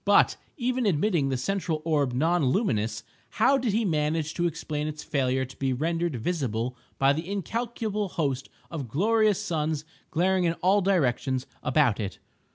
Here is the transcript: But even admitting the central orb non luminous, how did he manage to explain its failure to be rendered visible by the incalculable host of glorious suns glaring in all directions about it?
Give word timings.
But 0.03 0.35
even 0.57 0.87
admitting 0.87 1.29
the 1.29 1.37
central 1.37 1.79
orb 1.85 2.11
non 2.11 2.43
luminous, 2.47 3.03
how 3.37 3.59
did 3.59 3.71
he 3.71 3.85
manage 3.85 4.33
to 4.33 4.47
explain 4.47 4.87
its 4.87 5.03
failure 5.03 5.45
to 5.45 5.55
be 5.57 5.73
rendered 5.73 6.15
visible 6.15 6.75
by 6.97 7.13
the 7.13 7.29
incalculable 7.31 8.09
host 8.09 8.49
of 8.71 8.87
glorious 8.87 9.39
suns 9.39 9.85
glaring 10.09 10.45
in 10.45 10.53
all 10.53 10.81
directions 10.81 11.45
about 11.61 11.99
it? 11.99 12.17